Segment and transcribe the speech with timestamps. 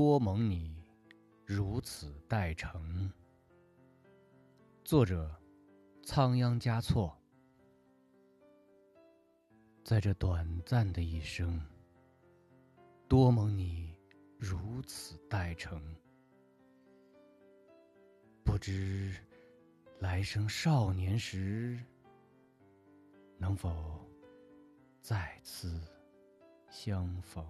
[0.00, 0.82] 多蒙你
[1.44, 3.12] 如此待成
[4.82, 5.30] 作者
[6.02, 7.14] 仓央嘉措。
[9.84, 11.60] 在这短暂的一生
[13.08, 13.94] 多蒙你
[14.38, 15.78] 如此待成
[18.42, 19.14] 不知
[19.98, 21.78] 来生少年时
[23.36, 24.00] 能否
[25.02, 25.78] 再次
[26.70, 27.44] 相逢。